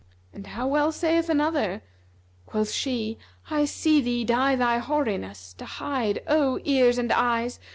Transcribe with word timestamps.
[FN#268] 0.31 0.35
And 0.39 0.47
how 0.47 0.67
well 0.67 0.91
saith 0.91 1.29
another' 1.29 1.83
Quoth 2.47 2.71
she, 2.71 3.19
'I 3.51 3.65
see 3.65 4.01
thee 4.01 4.23
dye 4.23 4.55
thy 4.55 4.79
hoariness:'[FN#269] 4.79 5.57
* 5.57 5.57
'To 5.59 5.65
hide, 5.65 6.23
O 6.25 6.59
ears 6.63 6.97
and 6.97 7.11
eyes! 7.13 7.59